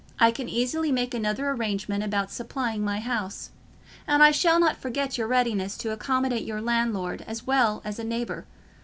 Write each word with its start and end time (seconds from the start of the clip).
I 0.19 0.31
can 0.31 0.49
easily 0.49 0.91
make 0.91 1.13
another 1.13 1.51
arrangement 1.51 2.03
about 2.03 2.31
supplying 2.31 2.83
my 2.83 2.99
house. 2.99 3.51
And 4.07 4.23
I 4.23 4.31
shall 4.31 4.59
not 4.59 4.81
forget 4.81 5.15
your 5.15 5.27
readiness 5.27 5.77
to 5.77 5.91
accommodate 5.91 6.43
your 6.43 6.59
landlord 6.59 7.23
as 7.27 7.45
well 7.45 7.83
as 7.85 7.99
a 7.99 8.03
neighbour. 8.03 8.47